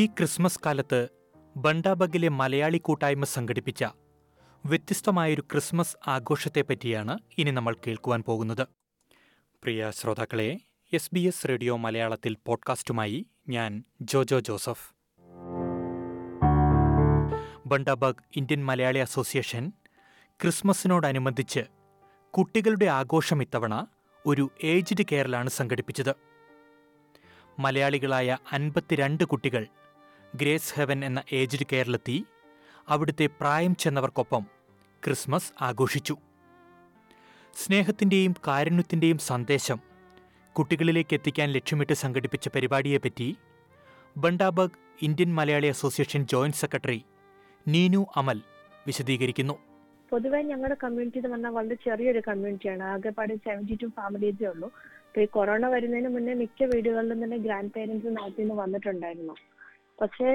ഈ 0.00 0.06
ക്രിസ്മസ് 0.06 0.60
കാലത്ത് 0.66 1.08
ബണ്ടാബഗിലെ 1.56 2.28
മലയാളി 2.28 2.78
കൂട്ടായ്മ 2.78 3.24
സംഘടിപ്പിച്ച 3.24 3.84
വ്യത്യസ്തമായൊരു 4.66 5.40
ക്രിസ്മസ് 5.40 5.96
ആഘോഷത്തെപ്പറ്റിയാണ് 6.06 7.18
ഇനി 7.38 7.50
നമ്മൾ 7.50 7.76
കേൾക്കുവാൻ 7.86 8.22
പോകുന്നത്. 8.22 8.68
പ്രിയ 9.62 9.90
ശ്രോതാക്കളെ 9.90 10.60
എസ് 10.92 11.10
ബി 11.12 11.20
എസ് 11.20 11.48
റേഡിയോ 11.48 11.76
മലയാളത്തിൽ 11.76 12.36
പോഡ്കാസ്റ്റുമായി 12.46 13.26
ഞാൻ 13.48 13.84
Jojo 14.00 14.40
Joseph. 14.40 14.94
Bundaberg 17.66 18.22
Indian 18.36 18.66
Malayali 18.66 18.98
association 18.98 19.72
ക്രിസ്മസിനോടനുബന്ധിച്ച് 20.42 21.60
കുട്ടികളുടെ 22.30 22.86
ആഘോഷം 22.86 23.42
ഇത്തവണ 23.42 23.86
ഒരു 24.26 24.50
ഏജ്ഡ് 24.64 25.04
കെയറിലാണ് 25.12 25.50
സംഘടിപ്പിച്ചത്. 25.50 26.14
മലയാളികളായ 27.58 28.38
അൻപത്തിരണ്ട് 28.52 29.24
കുട്ടികൾ 29.24 29.66
ഗ്രേസ് 30.34 30.74
ഹെവൻ 30.74 31.04
എന്ന 31.04 31.22
ഏജ്ഡ് 31.32 31.66
കെയറിലെത്തി 31.72 32.24
അവിടുത്തെ 32.88 33.26
പ്രായം 33.26 33.76
ചെന്നവർക്കൊപ്പം 33.76 34.46
ക്രിസ്മസ് 35.04 35.52
ആഘോഷിച്ചു. 35.62 36.16
സ്നേഹത്തിന്റെയും 37.54 38.34
കാരുണ്യത്തിന്റെയും 38.46 39.18
സന്ദേശം 39.18 39.80
കുട്ടികളിലേക്ക് 40.52 41.14
എത്തിക്കാൻ 41.14 41.48
ലക്ഷ്യമിട്ട് 41.48 41.92
സംഘടിപ്പിച്ച 41.92 42.48
പരിപാടിയെപ്പറ്റി 42.48 43.36
Bundaberg 44.16 44.78
Indian 45.02 45.34
Malayali 45.34 45.66
association 45.66 46.26
joint 46.26 46.56
secretary 46.56 47.04
Neenu 47.68 48.06
Amal 48.16 48.40
വിശദീകരിക്കുന്നു. 48.86 49.58
പൊതുവെ 50.10 50.42
ഞങ്ങളുടെ 50.42 50.76
കമ്മ്യൂണിറ്റി 50.84 51.18
എന്ന് 51.18 51.28
പറഞ്ഞാൽ 51.28 51.50
വളരെ 51.50 51.74
ചെറിയൊരു 51.74 52.22
കമ്മ്യൂണിറ്റിയാണ്. 52.28 52.82
ആകെപ്പാട് 52.82 53.34
സെവന്റി 53.34 53.78
ടു 53.82 53.86
ഫാമിലീസേ 53.86 54.46
ഉള്ളൂ. 54.46 54.72
ഈ 55.18 55.24
കൊറോണ 55.24 55.66
വരുന്നതിന് 55.66 56.08
മുന്നേ 56.08 56.34
മിക്ക 56.34 56.64
വീടുകളിലും 56.64 57.24
തന്നെ 57.24 57.36
ഗ്രാൻഡ് 57.36 57.70
പേരൻസ് 57.76 58.06
നാട്ടിൽ 58.06 58.42
നിന്ന് 58.42 58.54
വന്നിട്ടുണ്ടായിരുന്നു. 58.54 59.36
പക്ഷേ 60.00 60.28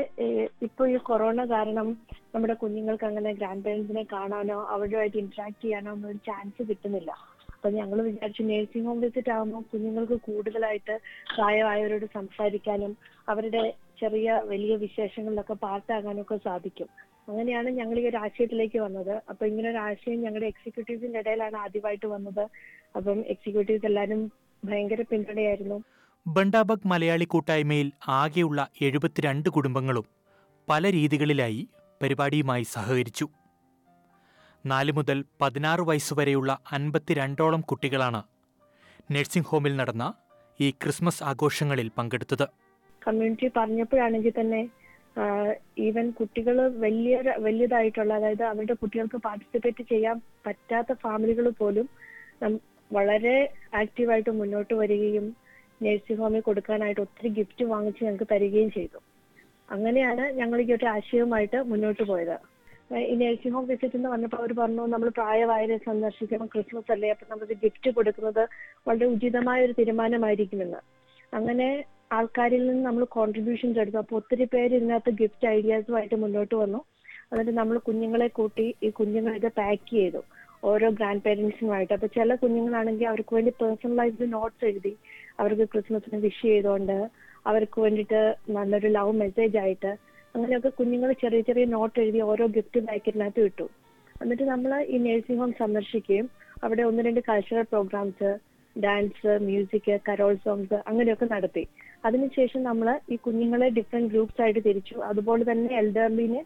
ഇപ്പൊ 0.61 0.83
ഈ 0.87 0.97
കൊറോണ 0.97 1.45
കാരണം 1.45 1.87
നമ്മുടെ 2.35 2.53
കുഞ്ഞുങ്ങൾക്ക് 2.53 3.05
അങ്ങനെ 3.05 3.33
ഗ്രാൻഡ് 3.33 3.63
പേരൻസിനെ 3.63 4.03
കാണാനോ 4.11 4.57
അവരുമായിട്ട് 4.65 5.17
ഇന്ററാക്ട് 5.17 5.61
ചെയ്യാനോ 5.61 5.91
ഒന്നും 5.91 6.09
ഒരു 6.09 6.19
ചാൻസ് 6.27 6.63
കിട്ടുന്നില്ല. 6.69 7.11
അപ്പൊ 7.55 7.69
ഞങ്ങൾ 7.69 8.01
വിചാരിച്ചു 8.01 8.43
നേഴ്സിംഗ് 8.43 8.87
ഹോം 8.87 8.99
വിസിറ്റ് 9.01 9.31
ആകുമ്പോൾ 9.35 9.63
കുഞ്ഞുങ്ങൾക്ക് 9.71 10.17
കൂടുതലായിട്ട് 10.27 10.95
പ്രായമായവരോട് 11.35 12.05
സംസാരിക്കാനും 12.13 12.91
അവരുടെ 13.29 13.63
ചെറിയ 13.99 14.31
വലിയ 14.51 14.75
വിശേഷങ്ങളിലൊക്കെ 14.75 15.55
പാർട്ടാകാനും 15.65 16.21
ഒക്കെ 16.21 16.37
സാധിക്കും. 16.47 16.89
അങ്ങനെയാണ് 17.29 17.69
ഞങ്ങൾ 17.69 17.97
ഈ 17.99 18.05
ഒരു 18.09 18.17
ആശയത്തിലേക്ക് 18.17 18.79
വന്നത്. 18.79 19.21
അപ്പൊ 19.29 19.43
ഇങ്ങനെ 19.45 19.69
ഒരു 19.69 19.77
ആശയം 19.89 20.19
ഞങ്ങളുടെ 20.21 20.49
എക്സിക്യൂട്ടീവ്സിന്റെ 20.53 21.19
ഇടയിലാണ് 21.19 21.55
ആദ്യമായിട്ട് 21.55 22.07
വന്നത്. 22.07 22.43
അപ്പം 22.95 23.19
എക്സിക്യൂട്ടീവ്സ് 23.33 23.85
എല്ലാവരും 23.85 24.21
ഭയങ്കര 24.63 25.01
പിന്തുണയായിരുന്നു. 25.09 25.77
ബണ്ടാബഗ് 26.25 26.89
മലയാളി 26.91 27.25
കൂട്ടായ്മയിൽ 27.31 27.87
ആകെയുള്ള 28.19 28.59
എഴുപത്തിരണ്ട് 28.85 29.49
കുടുംബങ്ങളും 29.55 30.05
പല 30.67 30.91
രീതികളിലായി 30.95 31.59
പരിപാടിയുമായി 32.01 32.65
സഹകരിച്ചു. 32.71 33.25
നാല് 34.65 34.91
മുതൽ 34.97 35.17
പതിനാറ് 35.41 35.83
വയസ്സുവരെയുള്ള 35.89 36.51
അൻപത്തിരണ്ടോളം 36.77 37.61
കുട്ടികളാണ് 37.71 38.21
നഴ്സിംഗ് 39.15 39.49
ഹോമിൽ 39.51 39.73
നടന്ന 39.81 40.05
ഈ 40.59 40.69
ക്രിസ്മസ് 40.81 41.23
ആഘോഷങ്ങളിൽ 41.31 41.89
പങ്കെടുത്തത്. 41.97 42.45
കമ്മ്യൂണിറ്റി 43.01 43.47
പറഞ്ഞപ്പോഴാണെങ്കിൽ 43.59 44.35
തന്നെ 44.39 44.61
ഈവൻ 45.87 46.05
കുട്ടികൾ 46.19 46.55
വലിയ 46.85 47.15
വലിയതായിട്ടുള്ള 47.45 48.13
അതായത് 48.19 48.45
അവരുടെ 48.51 48.75
കുട്ടികൾക്ക് 48.81 49.17
പാർട്ടിസിപ്പേറ്റ് 49.27 49.83
ചെയ്യാൻ 49.91 50.17
പറ്റാത്ത 50.45 50.93
ഫാമിലികൾ 51.03 51.45
പോലും 51.61 51.87
വളരെ 52.91 53.37
ആക്റ്റീവായിട്ട് 53.81 54.31
മുന്നോട്ട് 54.39 54.73
വരികയും 54.81 55.27
നഴ്സിംഗ് 55.83 56.19
ഹോമിൽ 56.19 56.39
കൊടുക്കാനായിട്ട് 56.39 57.01
ഒത്തിരി 57.01 57.29
ഗിഫ്റ്റ് 57.29 57.65
വാങ്ങിച്ച് 57.65 58.03
ഞങ്ങൾക്ക് 58.03 58.33
തരികയും 58.33 58.71
ചെയ്തു. 58.71 58.99
അങ്ങനെയാണ് 59.71 60.31
ഞങ്ങൾ 60.31 60.61
ഈ 60.61 60.73
ഒരു 60.73 60.85
ആശയവുമായിട്ട് 60.85 61.61
മുന്നോട്ട് 61.61 62.03
പോയത്. 62.03 62.37
ഈ 62.97 63.15
നേഴ്സിംഗ് 63.15 63.53
ഹോം 63.53 63.67
വിസിറ്റ് 63.67 63.95
എന്ന് 63.95 64.09
പറഞ്ഞപ്പോൾ 64.09 64.37
അവർ 64.37 64.53
പറഞ്ഞു 64.53 64.85
നമ്മൾ 64.85 65.09
പ്രായമായവരെ 65.09 65.77
സന്ദർശിക്കണം. 65.77 66.45
ക്രിസ്മസ് 66.45 66.91
അല്ലേ? 66.91 67.09
അപ്പൊ 67.09 67.25
നമ്മൾ 67.29 67.45
ഗിഫ്റ്റ് 67.45 67.91
കൊടുക്കുന്നത് 67.91 68.47
വളരെ 68.87 69.05
ഉചിതമായ 69.05 69.65
ഒരു 69.65 69.71
തീരുമാനമായിരിക്കുമെന്ന്. 69.71 70.77
അങ്ങനെ 71.33 71.85
ആൾക്കാരിൽ 72.11 72.67
നിന്ന് 72.67 72.85
നമ്മൾ 72.85 73.03
കോൺട്രിബ്യൂഷൻസ് 73.03 73.79
എടുത്തു. 73.79 73.97
അപ്പോൾ 73.97 74.15
ഒത്തിരി 74.15 74.43
പേര് 74.43 74.75
ഇതിനകത്ത് 74.75 75.11
ഗിഫ്റ്റ് 75.11 75.47
ഐഡിയാസുമായിട്ട് 75.47 76.15
മുന്നോട്ട് 76.15 76.55
വന്നു. 76.55 76.85
എന്നിട്ട് 77.31 77.51
നമ്മൾ 77.51 77.77
കുഞ്ഞുങ്ങളെ 77.77 78.27
കൂട്ടി 78.27 78.75
ഈ 78.83 78.89
കുഞ്ഞുങ്ങളെ 78.89 79.35
ഇത് 79.35 79.47
പാക്ക് 79.47 79.91
ചെയ്തു. 79.91 80.23
ഓരോ 80.69 80.87
ഗ്രാൻഡ് 80.97 81.23
പേരൻസിനുമായിട്ട് 81.25 81.93
അപ്പൊ 81.95 82.07
ചില 82.17 82.35
കുഞ്ഞുങ്ങളാണെങ്കിൽ 82.41 83.07
അവർക്ക് 83.11 83.33
വേണ്ടി 83.37 83.51
പേഴ്സണലൈസ്ഡ് 83.61 84.27
നോട്ട്സ് 84.35 84.65
എഴുതി 84.69 84.93
അവർക്ക് 85.41 85.65
ക്രിസ്മസിന് 85.73 86.19
വിഷ് 86.25 86.43
ചെയ്തുകൊണ്ട് 86.49 86.97
അവർക്ക് 87.49 87.77
വേണ്ടിയിട്ട് 87.85 88.21
നല്ലൊരു 88.57 88.89
ലവ് 88.97 89.13
മെസ്സേജ് 89.23 89.57
ആയിട്ട് 89.63 89.91
അങ്ങനെയൊക്കെ 90.35 90.71
കുഞ്ഞുങ്ങൾ 90.79 91.09
ചെറിയ 91.23 91.41
ചെറിയ 91.49 91.65
നോട്ട് 91.75 91.97
എഴുതി 92.03 92.21
ഓരോ 92.31 92.45
ഗിഫ്റ്റ് 92.55 92.79
പാക്കറ്റിനകത്ത് 92.87 93.43
ഇട്ടു. 93.49 93.67
എന്നിട്ട് 94.21 94.45
നമ്മൾ 94.53 94.71
ഈ 94.93 94.97
നേഴ്സിംഗ് 95.05 95.39
ഹോം 95.41 95.51
സന്ദർശിക്കുകയും 95.61 96.27
അവിടെ 96.63 96.83
ഒന്ന് 96.89 97.01
രണ്ട് 97.07 97.21
cultural 97.29 97.65
programmes 97.73 98.29
dance 98.75 99.33
music 99.47 99.91
carol 100.07 100.33
songs 100.45 100.77
അങ്ങനെയൊക്കെ 100.89 101.27
നടത്തി. 101.33 101.63
അതിനുശേഷം 102.07 102.61
നമ്മൾ 102.69 102.87
ഈ 103.13 103.15
കുഞ്ഞുങ്ങളെ 103.25 103.67
ഡിഫറെന്റ് 103.77 104.11
ഗ്രൂപ്പ്സ് 104.13 104.41
ആയിട്ട് 104.45 104.61
തിരിച്ചു. 104.67 104.95
അതുപോലെ 105.09 105.43
തന്നെ 105.51 105.69
എൽഡർലിനെ 105.81 106.41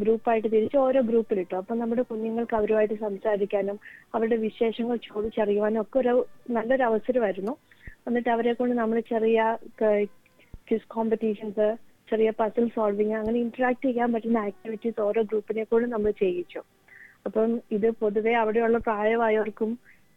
ഗ്രൂപ്പായിട്ട് 0.00 0.48
തിരിച്ച് 0.52 0.76
ഓരോ 0.76 1.00
ഗ്രൂപ്പിലിട്ടു. 1.00 1.54
അപ്പം 1.54 1.78
നമ്മുടെ 1.78 2.02
കുഞ്ഞുങ്ങൾക്ക് 2.02 2.54
അവരുമായിട്ട് 2.54 2.94
സംസാരിക്കാനും 2.94 3.78
അവരുടെ 4.14 4.36
വിശേഷങ്ങൾ 4.36 4.96
ചോദിച്ചറിയുവാനും 4.96 5.80
ഒക്കെ 5.80 5.98
ഒരു 5.98 6.26
നല്ലൊരു 6.50 6.82
അവസരമായിരുന്നു. 6.82 7.56
എന്നിട്ട് 8.06 8.30
അവരെ 8.30 8.52
കൊണ്ട് 8.52 8.74
നമ്മൾ 8.74 9.00
ചെറിയ 9.00 9.56
ക്വിസ് 10.68 10.88
കോമ്പറ്റീഷൻസ് 10.88 11.76
ചെറിയ 12.10 12.30
പസിൽ 12.40 12.68
സോൾവിങ് 12.74 13.14
അങ്ങനെ 13.14 13.38
ഇന്ററാക്ട് 13.38 13.84
ചെയ്യാൻ 13.84 14.12
പറ്റുന്ന 14.12 14.38
ആക്ടിവിറ്റീസ് 14.38 15.00
ഓരോ 15.00 15.22
ഗ്രൂപ്പിനെ 15.22 15.64
കൊണ്ട് 15.64 15.88
നമ്മൾ 15.88 16.10
ചെയ്യിച്ചു. 16.10 16.60
അപ്പം 17.26 17.60
ഇത് 17.72 17.90
പൊതുവെ 17.90 18.34
അവിടെയുള്ള 18.34 18.78
പ്രായമായവർക്കും 18.78 19.70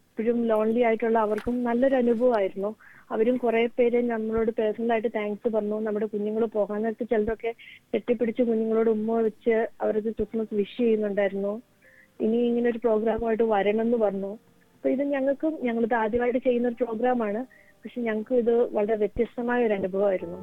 ഇപ്പോഴും 0.08 0.46
ലോൺലി 0.46 0.82
ആയിട്ടുള്ള 0.82 1.18
അവർക്കും 1.18 1.64
നല്ലൊരു 1.64 1.96
അനുഭവമായിരുന്നു. 1.96 2.70
അവരും 3.10 3.36
കുറെ 3.36 3.66
പേര് 3.66 4.10
നമ്മളോട് 4.10 4.50
പേഴ്സണലായിട്ട് 4.50 5.08
താങ്ക്സ് 5.14 5.48
പറഞ്ഞു. 5.48 5.80
നമ്മുടെ 5.80 6.06
കുഞ്ഞുങ്ങൾ 6.06 6.44
പോകാൻ 6.44 6.82
നേരത്ത് 6.82 7.04
ചിലരൊക്കെ 7.08 7.54
കെട്ടിപ്പിടിച്ച് 7.94 8.42
കുഞ്ഞുങ്ങളോട് 8.42 8.90
ഉമ്മ 8.90 9.20
വെച്ച് 9.20 9.68
അവർക്ക് 9.80 10.08
ക്രിസ്മസ് 10.08 10.54
വിഷ് 10.54 10.76
ചെയ്യുന്നുണ്ടായിരുന്നു. 10.76 11.62
ഇനി 12.20 12.36
ഇങ്ങനെ 12.36 12.70
ഒരു 12.70 12.78
പ്രോഗ്രാമായിട്ട് 12.78 13.42
വരണം 13.42 13.80
എന്ന് 13.80 13.98
പറഞ്ഞു. 13.98 14.32
അപ്പൊ 14.74 14.88
ഇത് 14.88 15.02
ഞങ്ങൾക്കും 15.02 15.58
ഞങ്ങളിത് 15.62 15.94
ആദ്യമായിട്ട് 15.94 16.38
ചെയ്യുന്ന 16.38 16.68
ഒരു 16.68 16.84
പ്രോഗ്രാമാണ് 16.84 17.40
പക്ഷെ 17.82 18.00
ഞങ്ങൾക്കും 18.00 18.36
ഇത് 18.36 18.54
വളരെ 18.74 18.96
വ്യത്യസ്തമായ 18.96 19.66
ഒരു 19.66 19.74
അനുഭവമായിരുന്നു. 19.74 20.38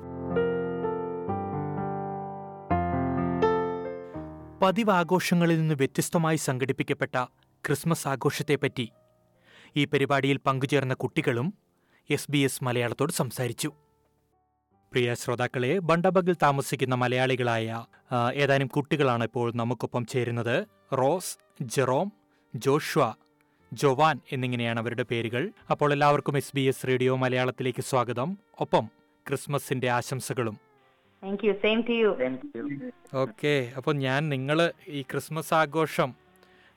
പതിവ് 4.63 4.91
ആഘോഷങ്ങളിൽ 4.91 5.57
നിന്ന് 5.59 5.75
വ്യത്യസ്തമായി 5.75 6.35
സംഘടിപ്പിക്കപ്പെട്ട 6.35 7.15
ക്രിസ്മസ് 7.65 8.07
ആഘോഷത്തെപ്പറ്റി 8.07 8.85
ഈ 9.77 9.85
പരിപാടിയിൽ 9.85 10.37
പങ്കുചേർന്ന 10.47 10.93
കുട്ടികളും 10.93 11.47
എസ് 12.09 12.31
ബി 12.31 12.37
എസ് 12.37 12.63
മലയാളത്തോട് 12.63 13.11
സംസാരിച്ചു. 13.11 13.71
പ്രിയ 14.91 15.13
ശ്രോതാക്കളെ 15.13 15.79
ബണ്ടബഗിൽ 15.79 16.35
താമസിക്കുന്ന 16.43 16.95
മലയാളികളായ 16.95 17.85
ഏതാനും 18.33 18.67
കുട്ടികളാണ് 18.67 19.23
ഇപ്പോൾ 19.23 19.51
നമുക്കൊപ്പം 19.55 20.05
ചേരുന്നത്. 20.05 20.65
റോസ് 20.93 21.37
ജെറോം 21.61 22.11
ജോഷ്വ 22.55 23.13
ജോവാൻ 23.73 24.19
എന്നിങ്ങനെയാണ് 24.31 24.79
അവരുടെ 24.79 25.03
പേരുകൾ. 25.03 25.51
അപ്പോൾ 25.71 25.91
എല്ലാവർക്കും 25.91 26.37
എസ് 26.37 26.51
ബി 26.55 26.61
എസ് 26.61 26.87
റേഡിയോ 26.87 27.15
മലയാളത്തിലേക്ക് 27.15 27.81
സ്വാഗതം. 27.81 28.37
ഒപ്പം 28.59 28.89
ക്രിസ്മസിന്റെ 29.27 29.89
ആശംസകളും. 29.89 30.59
ഓക്കെ. 33.13 33.73
അപ്പോൾ 33.77 33.95
ഞാൻ 33.95 34.29
നിങ്ങൾ 34.29 34.71
ഈ 34.87 35.01
ക്രിസ്മസ് 35.01 35.53
ആഘോഷം 35.53 36.13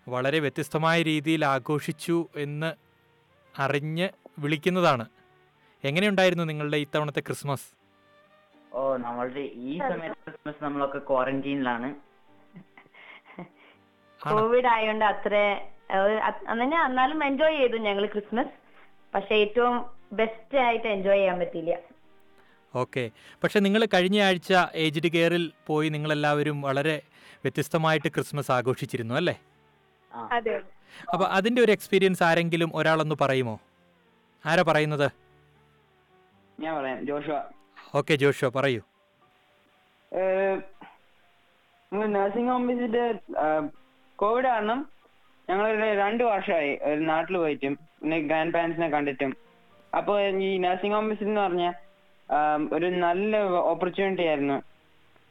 വളരെ 0.09 0.39
വ്യത്യസ്തമായ 0.39 1.03
രീതിയിൽ 1.03 1.45
ആഘോഷിച്ചു 1.45 2.29
എന്ന് 2.37 2.73
അറിഞ്ഞ് 3.59 4.09
വിളിക്കുന്നതാണ്. 4.39 5.07
എങ്ങനെയുണ്ടായിരുന്നു 5.85 6.45
നിങ്ങളുടെ 6.45 6.77
ഇത്തവണത്തെ 6.77 7.21
ക്രിസ്മസ്? 7.21 7.67
ഓ 8.73 8.97
നമ്മളുടെ 8.97 9.41
ഈ 9.41 9.79
സമയത്ത് 9.79 10.19
ക്രിസ്മസ് 10.27 10.65
നമ്മളൊക്കെ 10.65 10.99
ക്വാറന്റീനിലാണ്. 10.99 11.89
കോവിഡ് 14.21 14.67
ആയതുകൊണ്ട് 14.67 15.05
അത്ര 15.05 15.35
അങ്ങനെ 16.49 16.77
എന്നാലും 16.85 17.25
എൻജോയ് 17.25 17.59
ചെയ്തു 17.59 17.77
ഞങ്ങൾ 17.77 18.07
ക്രിസ്മസ്. 18.07 18.55
പക്ഷെ 19.15 19.35
ഏറ്റവും 19.35 19.77
ബെസ്റ്റ് 20.13 20.59
ആയിട്ട് 20.59 20.89
എൻജോയ് 20.89 21.19
ചെയ്യാൻ 21.19 21.39
പറ്റിയില്ല. 21.39 21.75
ഓക്കെ. 22.75 23.11
പക്ഷെ 23.43 23.59
നിങ്ങൾ 23.59 23.85
കഴിഞ്ഞ 23.95 24.19
ആഴ്ച 24.23 24.53
ഏജ്ഡ് 24.75 25.11
കെയറിൽ 25.13 25.53
പോയി 25.67 25.89
നിങ്ങൾ 25.89 26.13
എല്ലാവരും 26.13 26.63
വളരെ 26.63 26.97
വ്യത്യസ്തമായിട്ട് 27.45 28.09
ക്രിസ്മസ് 28.09 28.53
ആഘോഷിച്ചിരുന്നു 28.53 29.15
അല്ലേ? 29.15 29.37
അപ്പൊ 30.13 30.35
അതിന്റെ 30.37 30.61
അപ്പോൾ 31.13 31.27
അതിന്റെ 31.39 31.63
ഒരു 31.63 31.73
എക്സ്പീരിയൻസ് 31.73 32.23
ആരെങ്കിലും 32.23 32.71
ഒരാളൊന്ന് 32.75 33.17
പറയുമോ? 33.21 33.57
ആരാ 34.45 34.63
പറയുന്നത്? 34.69 35.09
ഞാൻ 36.61 36.73
പറയാം 36.77 37.01
ജോഷുവ. 37.07 37.39
ഓക്കെ 37.99 38.15
ജോഷോ 38.23 38.49
പറയൂ. 38.57 38.81
നഴ്സിംഗ് 42.15 42.51
ഹോം 42.51 42.63
വിസിറ്റ് 42.69 43.05
കോവിഡ് 44.19 44.49
കാരണം 44.53 44.81
ഞങ്ങൾ 45.51 45.67
രണ്ടു 46.03 46.25
വർഷമായി 46.25 46.73
ഒരു 46.91 47.01
നാട്ടിൽ 47.11 47.37
പോയിട്ടും 47.37 47.75
പിന്നെ 48.01 48.19
ഗ്രാൻഡ് 48.21 48.55
പാരന്റ്സിനെ 48.55 48.89
കണ്ടിട്ടും. 48.89 49.33
അപ്പോൾ 49.99 50.17
ഈ 50.49 50.51
നഴ്സിംഗ് 50.65 50.95
ഹോം 50.95 51.07
വിസിറ്റ് 51.11 51.31
എന്ന് 51.31 51.41
പറഞ്ഞ 51.41 51.67
ഒരു 52.77 52.89
നല്ല 53.05 53.43
ഓപ്പർച്യൂണിറ്റി 53.73 54.25
ആയിരുന്നു 54.31 54.59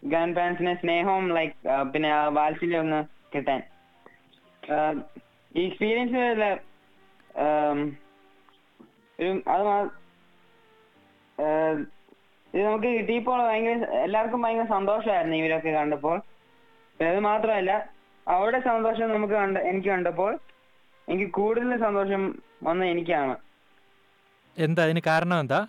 ഗ്രാൻഡ് 0.04 0.36
പാരന്റ്സിനെ 0.36 0.74
സ്നേഹവും 0.82 1.28
ലൈക്ക് 1.38 1.56
പിന്നെ 1.94 2.10
വാത്സല്യം 2.40 2.82
ഒന്ന് 2.86 3.00
കിട്ടാൻ. 3.36 3.62
ഈ 5.58 5.64
എക്സ്പീരിയൻസ് 5.68 6.18
അത് 9.20 9.64
ഇത് 12.54 12.64
നമുക്ക് 12.68 12.90
കിട്ടിയപ്പോൾ 12.98 13.40
ഭയങ്കര 13.48 13.74
എല്ലാവർക്കും 14.06 14.44
ഭയങ്കര 14.46 14.68
സന്തോഷമായിരുന്നു 14.76 15.36
ഇവരൊക്കെ 15.42 15.72
കണ്ടപ്പോൾ. 15.78 16.18
അത് 17.00 17.20
മാത്രമല്ല 17.30 17.72
അവരുടെ 18.28 18.60
സന്തോഷം 18.70 19.12
നമുക്ക് 19.14 19.36
കണ്ട 19.42 19.58
എനിക്ക് 19.72 19.90
കണ്ടപ്പോൾ 19.94 20.32
എനിക്ക് 21.08 21.28
കൂടുതൽ 21.40 21.70
സന്തോഷം 21.86 22.22
വന്ന 22.68 22.86
എനിക്കാണ്. 22.94 23.36
എന്താ 24.58 24.84
അതിന് 24.88 25.02
കാരണം 25.10 25.38
എന്താ? 25.44 25.60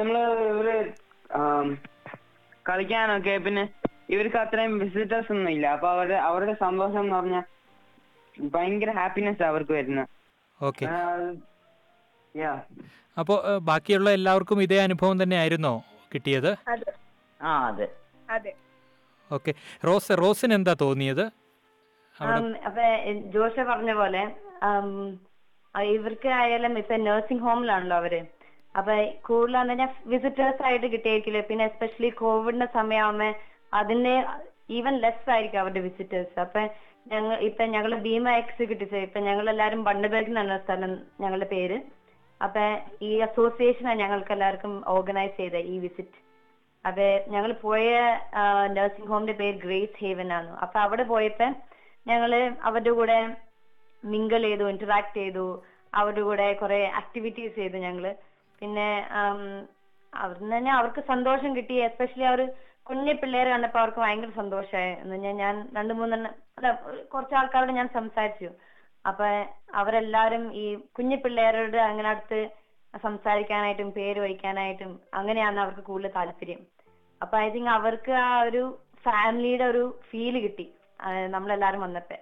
നമ്മൾ 0.00 0.16
ഇവർ 0.52 0.68
കളിക്കാനൊക്കെ 2.68 3.34
പിന്നെ 3.46 3.64
ഇവർക്ക് 4.14 4.38
അത്രയും 4.42 4.74
വിസിറ്റേഴ്സ് 4.82 5.32
ഒന്നും 5.34 5.50
ഇല്ല. 5.56 5.66
അപ്പൊ 5.76 5.88
അവരുടെ 5.94 6.18
അവരുടെ 6.28 6.54
സന്തോഷം 6.66 7.02
എന്ന് 7.04 7.16
പറഞ്ഞാൽ 7.18 7.44
ഭയങ്കര 8.54 8.90
ഹാപ്പിനെസ് 9.00 9.44
അവർക്ക് 9.50 9.72
വരുന്നത്. 9.78 10.08
ഓക്കെ. 10.60 10.86
യാ. 12.34 12.52
അപ്പോൾ 13.16 13.38
ബാക്കിയുള്ള 13.68 14.08
എല്ലാവർക്കും 14.10 14.58
ഇതേ 14.62 14.78
അനുഭവം 14.78 15.16
തന്നെ 15.22 15.36
ആയിരുന്നോ 15.36 15.74
കിട്ടിയത്? 16.12 16.50
അതെ. 16.72 16.92
ആ 17.40 17.52
അതെ. 17.68 17.86
അതെ. 18.30 18.52
ഓക്കെ. 19.30 19.52
റോസ് 19.84 20.18
റോസിന് 20.22 20.54
എന്താ 20.54 20.74
തോന്നിയത്? 20.82 21.24
ജോഷ 23.34 23.56
പറഞ്ഞ 23.70 23.92
പോലെ 23.94 24.22
ഇവർക്ക് 25.94 26.28
ആയാലും 26.38 26.72
ഇപ്പൊ 26.78 26.96
നഴ്സിംഗ് 26.98 27.44
ഹോമിലാണല്ലോ 27.46 27.96
അവർ. 27.96 28.14
അപ്പൊ 28.74 28.94
കൂടുതലാന്ന് 29.22 29.72
പറഞ്ഞാൽ 29.72 29.92
വിസിറ്റേഴ്സ് 30.12 30.62
ആയിട്ട് 30.62 30.86
കിട്ടിയായിരിക്കില്ല 30.94 31.40
പിന്നെ 31.50 31.64
എസ്പെഷ്യലി 31.64 32.10
കോവിഡിന്റെ 32.20 32.68
സമയമാകുമ്പോ 32.78 33.28
അതിന്റെ 33.72 34.14
ഈവൻ 34.70 34.94
ലെസ് 35.04 35.30
ആയിരിക്കും 35.34 35.60
അവരുടെ 35.62 35.80
വിസിറ്റേഴ്സ് 35.80 36.36
അപ്പൊ 36.40 36.62
ഞങ്ങൾ 37.08 37.36
ഇപ്പൊ 37.48 37.64
ഞങ്ങൾ 37.74 37.92
ഭീമ 38.06 38.28
എക്സിക്യൂട്ടീവ്സ് 38.42 39.00
ഇപ്പൊ 39.06 39.20
ഞങ്ങൾ 39.28 39.46
എല്ലാവരും 39.52 39.82
ബണ്ടബേഗ് 39.88 40.30
എന്നാണ് 40.32 40.56
സ്ഥലം 40.64 40.92
ഞങ്ങളുടെ 41.22 41.48
പേര്. 41.54 41.76
അപ്പൊ 42.40 42.64
ഈ 43.08 43.12
അസോസിയേഷനാണ് 43.26 44.00
ഞങ്ങൾക്ക് 44.02 44.32
എല്ലാവർക്കും 44.34 44.72
ഓർഗനൈസ് 44.94 45.36
ചെയ്ത 45.40 45.58
ഈ 45.72 45.76
വിസിറ്റ് 45.84 46.18
അപ്പൊ 46.84 47.06
ഞങ്ങൾ 47.34 47.50
പോയ 47.64 47.86
നഴ്സിംഗ് 48.76 49.10
ഹോമിന്റെ 49.12 49.34
പേര് 49.40 49.56
ഗ്രേസ് 49.64 49.96
ഹേവൻ 50.02 50.28
ആണ് 50.38 50.50
അപ്പൊ 50.64 50.78
അവിടെ 50.84 51.04
പോയപ്പോ 51.12 51.48
ഞങ്ങൾ 52.06 52.30
അവരുടെ 52.68 52.92
കൂടെ 52.98 53.18
മിങ്കിൾ 54.04 54.42
ചെയ്തു 54.48 54.64
ഇന്ററാക്ട് 54.72 55.14
ചെയ്തു. 55.20 55.46
അവരുടെ 55.92 56.22
കൂടെ 56.28 56.46
കുറെ 56.60 56.80
ആക്ടിവിറ്റീസ് 57.00 57.54
ചെയ്തു 57.60 57.78
ഞങ്ങൾ. 57.86 58.04
പിന്നെ 58.60 58.86
അവിടുന്ന് 60.12 60.54
തന്നെ 60.56 60.70
അവർക്ക് 60.76 61.00
സന്തോഷം 61.12 61.50
കിട്ടി. 61.56 61.74
എസ്പെഷ്യലി 61.88 62.26
അവർ 62.32 62.40
കുഞ്ഞു 62.88 63.12
പിള്ളേരെ 63.20 63.50
കണ്ടപ്പോ 63.52 63.78
അവർക്ക് 63.82 64.00
ഭയങ്കര 64.04 64.30
സന്തോഷമായി. 64.40 64.92
എന്ന് 65.00 65.14
പറഞ്ഞാൽ 65.14 65.36
ഞാൻ 65.42 65.54
രണ്ടു 65.76 65.94
മൂന്നെണ്ണം 65.98 66.32
അല്ല 66.58 66.68
കുറച്ച് 67.12 67.34
ആൾക്കാരോട് 67.40 67.72
ഞാൻ 67.80 67.88
സംസാരിച്ചു. 67.98 68.48
അപ്പൊ 69.04 69.26
അവരെല്ലാരും 69.80 70.44
ഈ 70.62 70.64
കുഞ്ഞു 70.96 71.16
പിള്ളേരോട് 71.24 71.76
അങ്ങനെ 71.88 72.08
അടുത്ത് 72.08 72.38
സംസാരിക്കാനായിട്ടും 72.94 73.90
പേര് 73.98 74.18
വഹിക്കാനായിട്ടും 74.24 74.92
അങ്ങനെയാണ് 75.14 75.58
അവർക്ക് 75.64 75.82
കൂടുതൽ 75.90 76.12
താല്പര്യം. 76.16 76.60
അപ്പൊ 77.20 77.34
ഐ 77.38 77.48
തിങ്ക് 77.50 77.72
അവർക്ക് 77.78 78.12
ആ 78.26 78.30
ഒരു 78.48 78.62
ഫാമിലിയുടെ 79.06 79.66
ഒരു 79.72 79.82
ഫീൽ 80.10 80.36
കിട്ടി 80.44 80.66
നമ്മളെല്ലാരും 81.34 81.80
വന്നപ്പോ. 81.80 82.18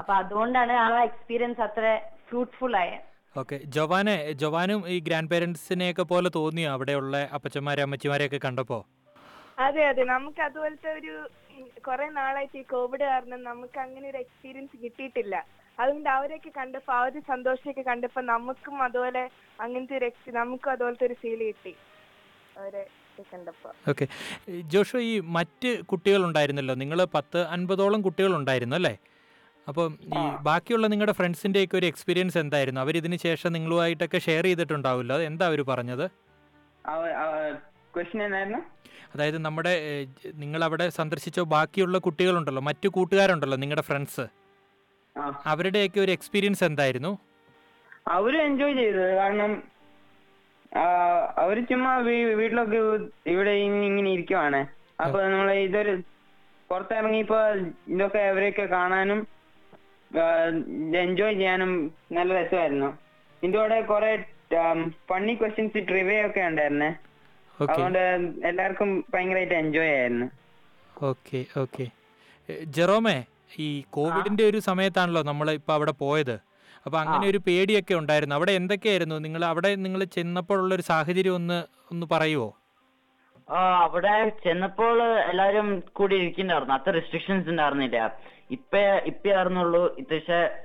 അപ്പൊ 0.00 0.12
അതുകൊണ്ടാണ് 0.12 0.74
ആ 0.84 0.88
എക്സ്പീരിയൻസ് 1.08 1.62
അത്ര 1.66 1.84
ഫ്രൂട്ട്ഫുൾ 2.28 2.74
ആയത് 2.82 3.04
ഓക്കെ. 3.36 3.56
ജവാനെ 3.76 4.14
ജവാനും 4.42 4.80
ഈ 4.88 4.96
ഗ്രാൻഡ് 5.00 5.30
പേരൻസിനെയൊക്കെ 5.32 6.04
പോലെ 6.12 6.28
തോന്നിയോ 6.36 6.70
അവിടെയുള്ള 6.76 7.16
അപ്പച്ചന്മാരെ 7.36 7.82
അമ്മച്ചിമാരെയൊക്കെ 7.82 8.40
കണ്ടപ്പോൾ 8.44 8.80
അതെ 9.58 9.84
അതെ. 9.84 10.04
നമുക്ക് 10.04 10.40
അതുപോലത്തെ 10.40 10.92
ഒരു 10.92 11.28
കുറെ 11.80 12.08
നാളായിട്ട് 12.08 12.58
ഈ 12.58 12.62
കോവിഡ് 12.62 13.00
കാരണം 13.00 13.42
നമുക്ക് 13.42 13.78
അങ്ങനെ 13.78 14.08
ഒരു 14.08 14.18
എക്സ്പീരിയൻസ് 14.18 14.82
കിട്ടിയിട്ടില്ല. 14.84 15.46
അതുകൊണ്ട് 15.80 16.08
അവരെയൊക്കെ 16.08 16.50
കണ്ടപ്പോ 16.56 16.92
ആ 16.92 17.02
ഒരു 17.02 17.20
സന്തോഷമൊക്കെ 17.20 17.80
കണ്ടപ്പോ 17.80 18.20
നമുക്കും 18.20 18.82
അതുപോലെ 18.82 19.30
അങ്ങനത്തെ 19.60 19.96
ഒരു 19.96 20.04
എക്സ് 20.04 20.30
നമുക്കും 20.30 20.72
അതുപോലത്തെ 20.72 21.04
ഒരു 21.04 21.14
ഫീൽ 21.14 21.38
കിട്ടി. 21.38 21.74
അവരെ 22.58 22.86
ഒക്കെ 23.18 23.36
ഓക്കെ. 23.90 24.06
ജോഷു 24.62 24.96
ഈ 24.96 25.20
മറ്റ് 25.20 25.82
കുട്ടികളുണ്ടായിരുന്നല്ലോ? 25.82 26.74
നിങ്ങൾ 26.74 27.04
പത്ത് 27.04 27.38
അൻപതോളം 27.38 28.02
കുട്ടികളുണ്ടായിരുന്നു 28.02 28.76
അല്ലേ? 28.76 28.98
അപ്പം 29.68 29.98
ഈ 30.04 30.22
ബാക്കിയുള്ള 30.40 30.86
നിങ്ങളുടെ 30.86 31.12
ഫ്രണ്ട്സിന്റെയൊക്കെ 31.12 31.76
ഒരു 31.76 31.86
എക്സ്പീരിയൻസ് 31.86 32.38
എന്തായിരുന്നു? 32.38 32.80
അവരിതിന് 32.80 33.16
ശേഷം 33.16 33.52
നിങ്ങളുമായിട്ടൊക്കെ 33.52 34.18
ഷെയർ 34.18 34.44
ചെയ്തിട്ടുണ്ടാവില്ല 34.44 35.18
എന്താ 35.20 35.46
അവർ 35.46 35.62
പറഞ്ഞത്? 35.62 36.06
ക്വസ്റ്റ്യൻ 37.94 38.22
എന്നായിരുന്നു? 38.26 38.60
അതായത് 39.12 39.38
നമ്മുടെ 39.46 39.72
നിങ്ങൾ 40.42 40.60
അവിടെ 40.66 40.86
സന്ദർശിച്ച 40.98 41.40
ബാക്കിയുള്ള 41.54 41.98
കുട്ടികളുണ്ടല്ലോ 42.06 42.62
മറ്റു 42.68 42.88
കൂട്ടുകാരുണ്ടല്ലോ 42.96 43.58
നിങ്ങളുടെ 43.62 43.84
ഫ്രണ്ട്സ് 43.88 44.26
അവരുടെയൊക്കെ 45.52 46.00
ഒരു 46.04 46.12
എക്സ്പീരിയൻസ് 46.16 46.62
എന്തായിരുന്നു? 46.70 47.12
അവരും 48.16 48.40
എൻജോയ് 48.48 48.76
ചെയ്തത് 48.80 49.10
കാരണം 49.20 49.52
അവർ 51.42 51.56
ചുമ്മാ 51.70 51.92
വീട്ടിലൊക്കെ 52.38 52.78
ഇവിടെ 53.32 53.52
ഇങ്ങനെ 53.66 54.10
ഇരിക്കുവാണ്. 54.16 54.60
അപ്പൊ 55.04 55.18
നമ്മൾ 55.32 55.50
ഇതൊരു 55.66 55.92
പുറത്തിറങ്ങിയപ്പോ 56.70 57.40
ഇതൊക്കെ 57.94 58.22
അവരെയൊക്കെ 58.30 58.64
കാണാനും 58.76 59.20
എൻജോയ് 61.04 61.36
ചെയ്യാനും 61.38 61.72
നല്ല 62.16 62.30
രസമായിരുന്നു. 62.38 62.90
ഇതിന്റെ 63.38 63.58
കൂടെ 63.58 63.78
കുറെ 63.92 64.10
ഫണ്ണി 65.10 65.34
ക്വസ്റ്റ്യൻസ് 65.40 65.82
ട്രിവേ 65.88 66.16
ഒക്കെ 66.26 66.42
ഉണ്ടായിരുന്നേ. 66.50 66.90
അതുകൊണ്ട് 67.60 67.98
എല്ലാവർക്കും 68.48 68.90
ഭയങ്കരമായിട്ട് 69.14 69.54
എൻജോയ് 69.54 69.94
ആയിരുന്നു. 70.00 70.26
ഓക്കെ 71.10 71.40
ഓക്കെ 71.62 71.86
ജെറോമേ 72.76 73.16
ഈ 73.64 73.66
കോവിഡിന്റെ 73.96 74.44
ഒരു 74.50 74.58
സമയത്താണല്ലോ 74.68 75.22
നമ്മൾ 75.22 75.50
ഇപ്പൊ 75.50 75.72
അവിടെ 75.74 75.94
പോയത്. 76.04 76.36
അപ്പൊ 76.86 76.96
അങ്ങനെ 76.98 77.24
ഒരു 77.28 77.38
പേടിയൊക്കെ 77.46 77.94
ഉണ്ടായിരുന്നു. 77.94 78.34
അവിടെ 78.34 78.52
എന്തൊക്കെയായിരുന്നു? 78.52 79.16
നിങ്ങൾ 79.24 79.42
അവിടെ 79.44 79.70
നിങ്ങൾ 79.84 80.00
ചെന്നപ്പോഴുള്ള 80.16 80.72
ഒരു 80.74 80.84
സാഹചര്യം 80.90 81.34
ഒന്ന് 81.40 81.58
ഒന്ന് 81.92 82.06
പറയുവോ? 82.14 82.48
അവിടെ 83.84 84.14
ചെന്നപ്പോൾ 84.44 84.96
എല്ലാരും 85.30 85.68
കൂടി 85.98 86.14
ഇരിക്കുന്നുണ്ടായിരുന്നു. 86.16 86.74
അത്ര 86.74 86.90
റെസ്ട്രിക്ഷൻസ് 86.98 87.48
ഉണ്ടായിരുന്നില്ല. 87.52 88.00
ഇപ്പൊ 88.56 88.80
ഇപ്പയായിരുന്നുള്ളൂ 89.10 89.82
ഇത്ര 90.02 90.18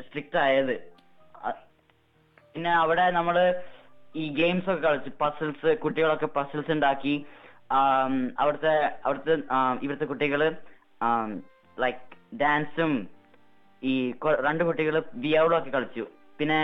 സ്ട്രിക്റ്റ് 0.07 0.39
ആയത്. 0.45 0.75
പിന്നെ 2.55 2.71
അവിടെ 2.83 3.05
നമ്മൾ 3.11 3.37
ഈ 4.21 4.23
ഗെയിംസ് 4.39 4.69
ഒക്കെ 4.71 4.83
കളിച്ചു 4.87 5.11
പസിൽസ് 5.21 5.71
കുട്ടികളൊക്കെ 5.83 6.29
പസിൽസ് 6.37 6.71
ഉണ്ടാക്കി 6.75 7.15
അവിടുത്തെ 8.41 8.73
അവിടുത്തെ 9.05 9.35
ഇവിടുത്തെ 9.85 10.07
കുട്ടികൾ 10.11 10.41
ലൈക്ക് 11.77 12.01
ഡാൻസും 12.41 12.93
ഈ 13.81 13.93
രണ്ട് 14.47 14.63
കുട്ടികൾ 14.67 14.95
വിയാവളൊക്കെ 15.23 15.71
കളിച്ചു. 15.75 16.03
പിന്നെ 16.39 16.59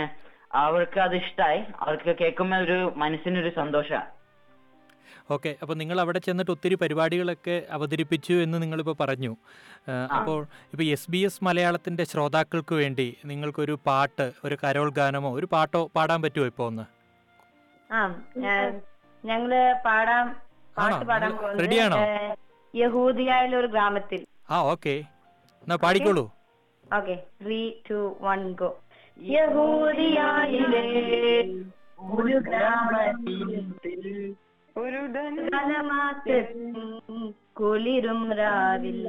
അവർക്ക് 0.62 0.98
അത് 1.06 1.14
ഇഷ്ടമായി 1.22 1.60
അവർക്ക് 1.82 2.12
കേൾക്കുമ്പോൾ 2.20 2.62
ഒരു 2.66 2.78
മനസ്സിനൊരു 3.02 3.50
സന്തോഷമാണ് 3.60 4.08
ഓക്കെ 5.34 5.50
അപ്പോൾ 5.62 5.76
നിങ്ങൾ 5.80 5.96
അവിടെ 6.02 6.20
ചെന്നിട്ട് 6.26 6.52
ഒത്തിരി 6.54 6.76
പരിപാടികളൊക്കെ 6.82 7.56
അവതരിപ്പിച്ചു 7.76 8.34
എന്ന് 8.44 8.56
നിങ്ങളിപ്പോൾ 8.62 8.96
പറഞ്ഞു. 9.02 9.32
അപ്പോൾ 10.16 10.40
ഇപ്പോൾ 10.72 10.86
എസ് 10.94 11.10
ബി 11.12 11.20
എസ് 11.28 11.44
മലയാളത്തിന്റെ 11.48 12.04
ശ്രോതാക്കൾക്ക് 12.12 12.74
വേണ്ടി 12.82 13.06
നിങ്ങൾക്കൊരു 13.30 13.74
പാട്ട് 13.88 14.26
ഒരു 14.46 14.56
കരോൾ 14.64 14.88
ഗാനമോ 14.98 15.30
ഒരു 15.38 15.48
പാട്ടോ 15.54 15.82
പാടാൻ 15.98 16.20
പറ്റുമോ 16.24 16.48
ഇപ്പോൾ 16.52 16.66
ഒന്ന്? 16.70 16.86
ആ 17.90 18.00
ഞങ്ങൾ 19.24 19.52
പാടാം 19.86 20.26
പാട്ട്? 20.76 21.04
പാടാൻ 21.06 21.32
പോകുന്നത് 21.36 21.62
റെഡിയാണോ? 21.64 21.96
യഹൂദിയായുള്ള 22.74 23.56
ഒരു 23.56 23.66
ഗ്രാമത്തിൽ. 23.66 24.20
ആ 24.50 24.58
okay. 24.72 24.94
പാടിക്കോളൂ. 25.82 26.24
Okay. 26.84 27.16
Three 27.42 27.58
two 27.88 27.98
one 28.20 28.40
go 28.52 28.70
യഹൂദിയായിലെ 29.16 30.84
ഒരു 32.16 32.38
ഗ്രാമത്തിൽ 32.46 34.02
ഒരു 34.76 35.00
കുളിരും 37.58 38.20
രാവിൽ. 38.32 39.00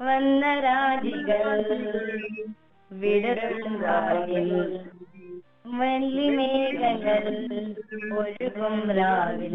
വന്ന 0.00 0.42
രാജികൾ 0.60 1.58
വിടരും 2.90 3.64
വെള്ളിമേഘങ്ങൾ 5.78 7.24
ഒഴുകും 8.16 8.76
രാവിൽ. 8.92 9.54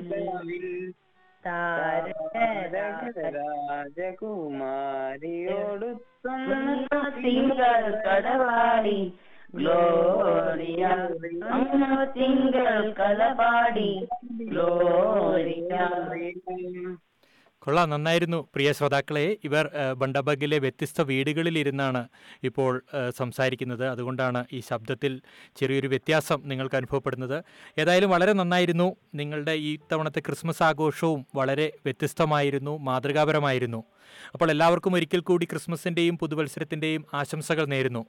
രാജകുമാരിയോട് 3.66 5.86
തിങ്കൾ 7.16 7.62
കടവാടി 8.04 8.98
ഗ്ലോറിയ 9.54 10.82
അങ്ങ് 11.52 12.06
തിങ്കൾ 12.16 12.92
കലപാടി 12.92 14.08
ഗ്ലോറിയ 14.44 15.72
കൊള്ളാം 17.63 17.89
നന്നായിരുന്നു. 17.89 18.47
പ്രിയ 18.53 18.71
ശ്രോതാക്കളെ 18.71 19.37
ഇവർ 19.43 19.65
ബണ്ടബഗിലെ 19.97 20.57
വ്യത്യസ്ത 20.59 21.01
വീടുകളിലിരുന്നാണ് 21.01 22.01
ഇപ്പോൾ 22.43 22.81
സംസാരിക്കുന്നത്. 23.17 23.87
അതുകൊണ്ടാണ് 23.87 24.45
ഈ 24.53 24.61
ശബ്ദത്തിൽ 24.69 25.21
ചെറിയൊരു 25.59 25.87
വ്യത്യാസം 25.87 26.41
നിങ്ങൾക്ക് 26.45 26.75
അനുഭവപ്പെടുന്നത്. 26.75 27.43
ഏതായാലും 27.77 28.09
വളരെ 28.09 28.33
നന്നായിരുന്നു. 28.33 28.95
നിങ്ങളുടെ 29.15 29.51
ഈ 29.51 29.79
തവണത്തെ 29.91 30.19
ക്രിസ്മസ് 30.19 30.63
ആഘോഷവും 30.63 31.25
വളരെ 31.35 31.67
വ്യത്യസ്തമായിരുന്നു 31.85 32.77
മാതൃകാപരമായിരുന്നു. 32.77 33.83
അപ്പോൾ 34.33 34.51
എല്ലാവർക്കും 34.51 34.95
ഒരിക്കൽ 34.95 35.19
കൂടി 35.19 35.45
ക്രിസ്മസിന്റെയും 35.45 36.17
പുതുവത്സരത്തിന്റെയും 36.17 37.05
ആശംസകൾ 37.13 37.65
നേരുന്നു. 37.65 38.05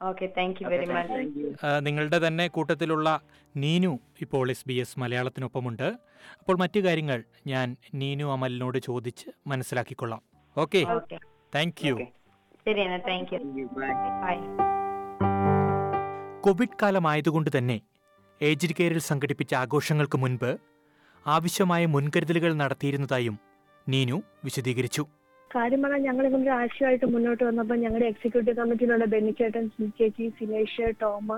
Okay 0.00 0.26
thank 0.36 0.58
you 0.62 0.68
very 0.68 0.86
much 0.86 1.44
ആ, 1.64 1.78
നിങ്ങളുടെ 1.78 2.18
തന്നെ 2.18 2.48
കൂട്ടത്തിലുള്ള 2.48 3.08
നീനു 3.54 3.92
ഇപ്പോൾ 4.20 4.50
എസ് 4.50 4.68
ബി 4.68 4.74
എസ് 4.74 4.98
മലയാളത്തിനൊപ്പമുണ്ട്. 4.98 5.86
അപ്പോൾ 6.40 6.56
മറ്റു 6.56 6.80
കാര്യങ്ങൾ 6.80 7.24
ഞാൻ 7.46 7.76
നീനു 7.94 8.24
അമലിനോട് 8.24 8.78
ചോദിച്ച് 8.78 9.28
മനസ്സിലാക്കിക്കൊള്ളാം. 9.46 10.22
ഓക്കെ 10.56 10.82
ഓക്കെ 10.96 11.18
താങ്ക് 11.54 11.86
യു 11.86 11.94
ശരി 12.66 12.84
താങ്ക് 13.08 13.32
യു 13.34 13.64
ബൈ 14.22 14.36
കോവിഡ് 16.40 16.78
കാലമായതുകൊണ്ട് 16.82 17.50
തന്നെ 17.58 17.78
ഏജ്ഡ് 18.40 18.74
കെയറിൽ 18.78 18.98
സംഘടിപ്പിച്ച 18.98 19.54
ആഘോഷങ്ങൾക്ക് 19.54 20.18
മുൻപ് 20.18 20.50
ആവശ്യമായ 21.26 21.86
മുൻകരുതലുകൾ 21.86 22.52
നടത്തിയിരുന്നതായും 22.52 23.36
നീനു 23.88 24.22
വിശദീകരിച്ചു. 24.44 25.02
കാര്യം 25.50 25.82
പറഞ്ഞാൽ 25.82 26.02
ഞങ്ങൾ 26.02 26.24
ഇങ്ങനെ 26.26 26.50
ആശയമായിട്ട് 26.50 27.06
മുന്നോട്ട് 27.06 27.44
വന്നപ്പോൾ 27.44 27.76
ഞങ്ങളുടെ 27.76 28.06
എക്സിക്യൂട്ടീവ് 28.06 28.56
കമ്മിറ്റിയിലുള്ള 28.56 29.04
ബെന്നിച്ചേട്ടൻ 29.04 29.68
സി 29.68 29.86
ചേച്ചി 29.98 30.26
സിനേഷ് 30.38 30.86
ടോം 31.00 31.28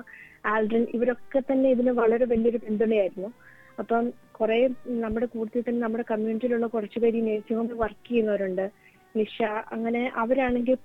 ആൽഡ്രൻ 0.44 0.84
ഇവരൊക്കെ 0.94 1.40
തന്നെ 1.40 1.68
ഇതിന് 1.70 1.90
വളരെ 1.90 2.24
വലിയൊരു 2.24 2.58
പിന്തുണയായിരുന്നു. 2.58 3.30
അപ്പം 3.78 4.04
കുറെ 4.32 4.58
നമ്മുടെ 4.86 5.26
കൂട്ടത്തിൽ 5.26 5.64
തന്നെ 5.68 5.80
നമ്മുടെ 5.80 6.04
കമ്മ്യൂണിറ്റിയിലുള്ള 6.10 6.66
കുറച്ച് 6.66 6.98
പേര് 7.00 7.18
നേഴ്സിംഗ് 7.26 7.58
ഹോമിൽ 7.60 7.76
വർക്ക് 7.82 8.08
ചെയ്യുന്നവരുണ്ട്. 8.08 8.66
നിഷ 9.16 9.36
അങ്ങനെ 9.74 10.02
അവരാണെങ്കിൽ 10.22 10.76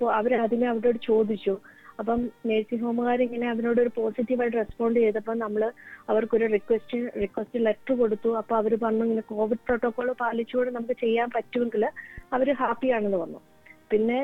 അതിനെ 0.46 0.68
അവരോട് 0.68 1.00
ചോദിച്ചു. 1.02 1.56
അപ്പം 2.00 2.20
നേഴ്സിംഗ് 2.50 2.84
ഹോമുകാർ 2.86 3.20
ഇങ്ങനെ 3.26 3.46
അതിനോട് 3.52 3.80
ഒരു 3.82 3.92
പോസിറ്റീവായിട്ട് 3.98 4.58
റെസ്പോണ്ട് 4.58 4.98
ചെയ്തപ്പോൾ 5.00 5.36
നമ്മൾ 5.44 5.64
അവർക്കൊരു 6.12 6.46
റിക്വസ്റ്റ് 6.56 7.00
റിക്വസ്റ്റ് 7.24 7.60
ലെറ്റർ 7.68 7.94
കൊടുത്തു. 8.02 8.30
അപ്പോൾ 8.42 8.56
അവർ 8.62 8.74
പറഞ്ഞു 8.86 9.06
ഇങ്ങനെ 9.08 9.26
കോവിഡ് 9.34 9.66
പ്രോട്ടോകോൾ 9.68 10.10
പാലിച്ചുകൊണ്ട് 10.24 10.72
നമുക്ക് 10.78 10.98
ചെയ്യാൻ 11.04 11.30
പറ്റുമെങ്കിൽ 11.36 11.86
അവർ 12.38 12.50
ഹാപ്പിയാണെന്ന് 12.64 13.20
പറഞ്ഞു. 13.24 13.42
പിന്നെ 13.92 14.20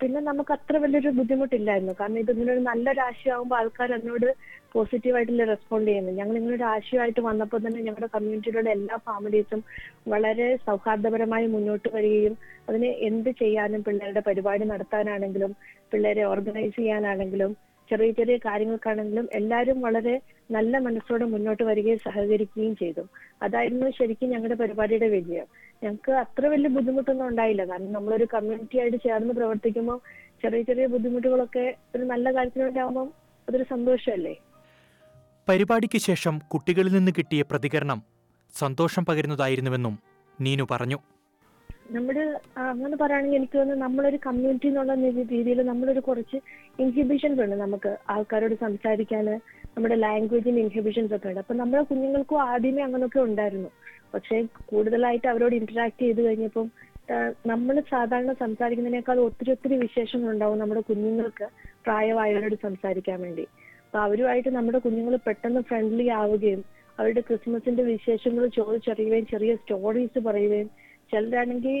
പിന്നെ 0.00 0.20
നമുക്ക് 0.30 0.52
അത്ര 0.56 0.76
വലിയൊരു 0.76 1.10
ബുദ്ധിമുട്ടില്ലായിരുന്നു. 1.18 1.94
കാരണം 2.00 2.18
ഇത് 2.22 2.30
ഇങ്ങനെ 2.34 2.50
ഒരു 2.56 2.62
നല്ലൊരു 2.70 3.00
ആശയമാകുമ്പോൾ 3.08 3.56
ആൾക്കാർ 3.60 3.90
അതിനോട് 3.98 4.28
പോസിറ്റീവായിട്ടല്ലേ 4.74 5.44
റെസ്പോണ്ട് 5.44 5.88
ചെയ്യുന്നത്. 5.90 6.16
ഞങ്ങൾ 6.20 6.34
ഇങ്ങനൊരു 6.38 6.66
ആശയമായിട്ട് 6.74 7.22
വന്നപ്പോൾ 7.28 7.60
തന്നെ 7.66 7.80
ഞങ്ങളുടെ 7.86 8.08
കമ്മ്യൂണിറ്റിയിലുള്ള 8.14 8.70
എല്ലാ 8.70 8.96
ഫാമിലീസും 9.08 9.60
വളരെ 10.12 10.48
സൗഹാർദ്ദപരമായി 10.68 11.46
മുന്നോട്ട് 11.46 11.88
വരികയും 11.96 12.34
അതിന് 12.68 12.90
എന്ത് 13.08 13.30
ചെയ്യാനും 13.42 13.82
പിള്ളേരുടെ 13.86 14.22
പരിപാടി 14.28 14.64
നടത്താനാണെങ്കിലും 14.64 15.52
പിള്ളേരെ 15.92 16.24
ഓർഗനൈസ് 16.32 16.76
ചെയ്യാനാണെങ്കിലും 16.76 17.52
ചെറിയ 17.90 18.10
ചെറിയ 18.18 18.36
കാര്യങ്ങൾക്കാണെങ്കിലും 18.44 19.26
എല്ലാവരും 19.38 19.78
വളരെ 19.86 20.14
നല്ല 20.50 20.78
മനസ്സോടെ 20.86 21.24
മുന്നോട്ട് 21.24 21.64
വരികയും 21.70 21.98
സഹകരിക്കുകയും 22.04 22.74
ചെയ്തു. 22.82 23.02
അതായിരുന്നു 23.42 23.86
ശരിക്കും 23.98 24.30
ഞങ്ങളുടെ 24.34 24.56
പരിപാടിയുടെ 24.62 25.08
വിജയം. 25.16 25.46
ഞങ്ങൾക്ക് 25.82 26.12
അത്ര 26.24 26.46
വലിയ 26.52 26.70
ബുദ്ധിമുട്ടൊന്നും 26.76 27.26
ഉണ്ടായില്ല. 27.28 27.62
കാരണം 27.64 27.92
നമ്മളൊരു 27.92 28.26
കമ്മ്യൂണിറ്റി 28.34 28.78
ആയിട്ട് 28.82 28.98
ചേർന്ന് 29.06 29.34
പ്രവർത്തിക്കുമ്പോൾ 29.38 29.98
ചെറിയ 30.44 30.62
ചെറിയ 30.70 30.86
ബുദ്ധിമുട്ടുകളൊക്കെ 30.94 31.66
ഒരു 31.96 32.04
നല്ല 32.12 32.26
കാര്യത്തിന് 32.36 32.64
വേണ്ടി 32.64 32.80
ആകുമ്പോൾ 32.84 33.08
അതൊരു 33.48 33.66
സന്തോഷമല്ലേ? 33.74 34.34
പരിപാടിക്ക് 35.48 35.98
ശേഷം 35.98 36.34
കുട്ടികളിൽ 36.52 36.92
നിന്ന് 36.92 37.12
കിട്ടിയ 37.16 37.42
പ്രതികരണം 37.50 37.98
സന്തോഷം 38.54 39.02
പകരുന്നതായിരുന്നുവെന്നും 39.08 39.94
നീനു 40.40 40.64
പറഞ്ഞു. 40.70 40.98
നമ്മുടെ 41.96 42.24
അങ്ങനെ 42.72 42.96
പറയുകയാണെങ്കിൽ 42.96 43.38
എനിക്ക് 43.38 43.56
തോന്നുന്നു 43.58 43.84
നമ്മളൊരു 43.84 44.18
കമ്മ്യൂണിറ്റി 44.26 44.68
എന്നുള്ള 44.70 44.94
രീതിയിൽ 45.30 45.58
നമ്മളൊരു 45.70 46.00
കുറച്ച് 46.00 46.38
ഇൻഹിബിഷൻസ് 46.84 47.40
ഉണ്ട് 47.44 47.56
നമുക്ക് 47.56 47.90
ആൾക്കാരോട് 48.14 48.54
സംസാരിക്കാൻ 48.60 49.26
നമ്മുടെ 49.74 49.96
ലാംഗ്വേജിന് 50.04 50.60
ഇൻഹിബിഷൻസ് 50.64 51.14
ഒക്കെ 51.16 51.28
ഉണ്ട്. 51.28 51.40
അപ്പൊ 51.40 51.54
നമ്മുടെ 51.54 51.82
കുഞ്ഞുങ്ങൾക്കും 51.90 52.40
ആദ്യമേ 52.52 52.82
അങ്ങനെയൊക്കെ 52.82 53.20
ഉണ്ടായിരുന്നു. 53.28 53.70
പക്ഷെ 54.14 54.38
കൂടുതലായിട്ട് 54.70 55.28
അവരോട് 55.32 55.54
ഇന്ററാക്ട് 55.60 56.00
ചെയ്ത് 56.04 56.22
കഴിഞ്ഞപ്പം 56.26 56.66
നമ്മൾ 57.52 57.76
സാധാരണ 57.90 58.32
സംസാരിക്കുന്നതിനേക്കാൾ 58.44 59.18
ഒത്തിരി 59.28 59.50
ഒത്തിരി 59.54 59.76
വിശേഷങ്ങൾ 59.84 60.28
ഉണ്ടാവും 60.34 60.58
നമ്മുടെ 60.62 60.82
കുഞ്ഞുങ്ങൾക്ക് 60.90 61.46
പ്രായമായവരോട് 61.86 62.56
സംസാരിക്കാൻ 62.66 63.18
വേണ്ടി. 63.26 63.46
അവരുമായിട്ട് 63.94 64.48
നമ്മുടെ 64.48 64.78
കുഞ്ഞുങ്ങൾ 64.78 65.16
പെട്ടെന്ന് 65.26 65.60
ഫ്രണ്ട്ലി 65.60 66.08
ആവുകയും 66.20 66.60
അവരുടെ 66.98 67.20
ക്രിസ്മസിന്റെ 67.20 67.82
വിശേഷങ്ങൾ 67.82 68.46
ചോദിച്ചറിയുകയും 68.46 69.26
ചെറിയ 69.26 69.54
സ്റ്റോറീസ് 69.54 70.18
പറയുകയും 70.18 70.70
ചിലരാണെങ്കിൽ 71.12 71.76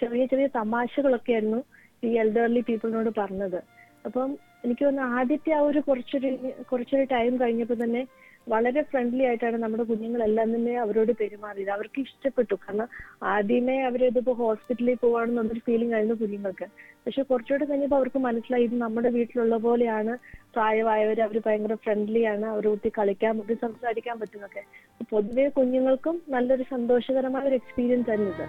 ചെറിയ 0.00 0.26
ചെറിയ 0.26 0.46
തമാശകളൊക്കെ 0.46 1.32
ആയിരുന്നു 1.32 1.60
ഈ 2.02 2.10
എൽഡർലി 2.18 2.60
പീപ്പിളിനോട് 2.60 3.10
പറഞ്ഞത്. 3.18 3.58
അപ്പം 4.04 4.30
എനിക്ക് 4.64 4.84
തോന്നുന്നു 4.84 5.16
ആദ്യത്തെ 5.18 5.52
ആ 5.52 5.60
ഒരു 5.60 5.80
കുറച്ചൊരു 5.80 6.30
കുറച്ചൊരു 6.70 7.04
ടൈം 7.04 7.40
കഴിഞ്ഞപ്പോൾ 7.40 7.84
തന്നെ 7.84 8.02
വളരെ 8.48 8.82
ഫ്രണ്ട്ലി 8.82 9.24
ആയിട്ടാണ് 9.24 9.56
നമ്മുടെ 9.56 9.82
കുഞ്ഞുങ്ങളെല്ലാം 9.82 10.54
തന്നെ 10.54 10.80
അവരോട് 10.80 11.12
പെരുമാറിയത്. 11.12 11.70
അവർക്ക് 11.70 12.00
ഇഷ്ടപ്പെട്ടു. 12.00 12.54
കാരണം 12.54 12.88
ആദ്യമേ 13.22 13.82
അവരിതിപ്പോ 13.82 14.32
ഹോസ്പിറ്റലിൽ 14.32 14.96
പോവാണെന്നുള്ളൊരു 15.02 15.58
ഫീലിംഗ് 15.58 15.94
ആയിരുന്നു 15.94 16.14
കുഞ്ഞുങ്ങൾക്ക്. 16.14 16.64
പക്ഷെ 16.78 17.22
കുറച്ചുകൂടെ 17.22 17.64
കഴിഞ്ഞപ്പോൾ 17.64 17.96
അവർക്ക് 17.96 18.18
മനസ്സിലായി 18.18 18.64
ഇത് 18.64 18.74
നമ്മുടെ 18.74 19.10
വീട്ടിലുള്ള 19.10 19.56
പോലെയാണ്. 19.56 20.18
പ്രായമായവർ 20.52 21.20
അവർ 21.20 21.42
ഭയങ്കര 21.46 21.74
ഫ്രണ്ട്ലി 21.74 22.22
ആണ്. 22.22 22.46
അവർ 22.46 22.68
കുട്ടി 22.68 22.92
കളിക്കാൻ 22.98 23.38
പറ്റും 23.38 23.58
സംസാരിക്കാൻ 23.62 24.20
പറ്റുന്നൊക്കെ. 24.20 24.64
പൊതുവെ 25.10 25.48
കുഞ്ഞുങ്ങൾക്കും 25.48 26.22
നല്ലൊരു 26.28 26.62
സന്തോഷകരമായ 26.62 27.42
ഒരു 27.42 27.54
എക്സ്പീരിയൻസ് 27.54 28.10
ആയിരുന്നു 28.10 28.32
ഇത്. 28.32 28.48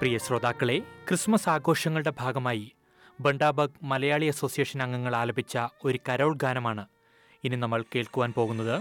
പ്രിയ 0.00 0.18
ശ്രോതാക്കളെ 0.18 0.78
ക്രിസ്മസ് 0.78 1.48
ആഘോഷങ്ങളുടെ 1.48 2.12
ഭാഗമായി 2.20 2.72
ബണ്ടാബഗ് 3.20 3.80
മലയാളി 3.82 4.26
അസോസിയേഷൻ 4.26 4.78
അംഗങ്ങൾ 4.82 5.14
ആലപിച്ച 5.16 5.54
ഒരു 5.84 5.98
കരോൾ 6.08 6.32
ഗാനമാണ് 6.36 6.84
ഇനി 7.44 7.56
നമ്മൾ 7.56 7.80
കേൾക്കുവാൻ 7.94 8.30
പോകുന്നത് 8.32 8.76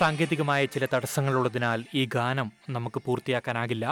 സാങ്കേതികമായ 0.00 0.64
ചില 0.64 0.84
തടസ്സങ്ങളുള്ളതിനാൽ 0.92 1.80
ഈ 2.00 2.02
ഗാനം 2.14 2.48
നമുക്ക് 2.70 2.98
പൂർത്തിയാക്കാനാകില്ല. 3.06 3.86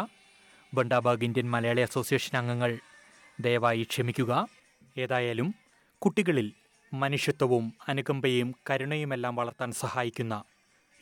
ബണ്ടാബാഗ് 0.74 1.24
ഇന്ത്യൻ 1.24 1.46
മലയാളി 1.54 1.80
അസോസിയേഷൻ 1.80 2.38
അംഗങ്ങൾ 2.40 2.70
ദയവായി 3.40 3.82
ക്ഷമിക്കുക. 3.90 4.32
ഏതായാലും 4.98 5.48
കുട്ടികളിൽ 6.02 6.48
മനുഷ്യത്വവും 6.92 7.64
അനുകമ്പയും 7.88 8.54
കരുണയുമെല്ലാം 8.70 9.36
വളർത്താൻ 9.36 9.72
സഹായിക്കുന്ന 9.82 10.34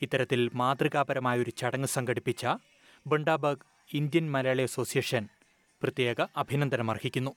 ഇത്തരത്തിൽ 0.01 0.41
മാതൃകാപരമായ 0.61 1.39
ഒരു 1.39 1.53
ചടങ്ങ് 1.61 1.87
സംഘടിപ്പിച്ച 1.87 2.43
ബണ്ടാബാഗ് 3.05 3.67
ഇന്ത്യൻ 3.99 4.25
മലയാളി 4.35 4.65
അസോസിയേഷൻ 4.69 5.23
പ്രത്യേക 5.81 6.27
അഭിനന്ദനം 6.43 6.91
അർഹിക്കുന്നു 6.91 7.33